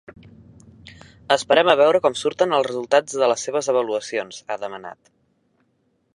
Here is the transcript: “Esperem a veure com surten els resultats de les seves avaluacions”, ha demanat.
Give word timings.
“Esperem 1.35 1.69
a 1.73 1.75
veure 1.81 2.01
com 2.05 2.17
surten 2.21 2.57
els 2.61 2.67
resultats 2.71 3.19
de 3.25 3.31
les 3.33 3.45
seves 3.49 3.71
avaluacions”, 3.75 4.43
ha 4.53 4.59
demanat. 4.65 5.15